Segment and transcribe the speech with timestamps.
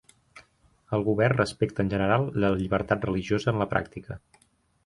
[0.97, 4.19] El Govern respecta en general la llibertat religiosa en la pràctica.